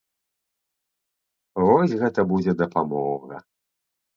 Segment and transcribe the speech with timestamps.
[1.67, 3.35] Вось гэта будзе дапамога.